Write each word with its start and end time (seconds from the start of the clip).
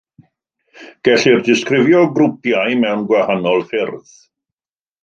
Gellir 1.09 1.43
disgrifio 1.49 2.01
grwpiau 2.17 2.81
mewn 2.87 3.07
gwahanol 3.13 3.67
ffyrdd. 3.71 4.19